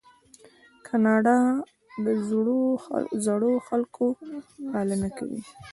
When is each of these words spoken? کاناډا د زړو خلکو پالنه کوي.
کاناډا 0.87 1.37
د 2.05 2.07
زړو 3.27 3.51
خلکو 3.67 4.05
پالنه 4.71 5.09
کوي. 5.17 5.41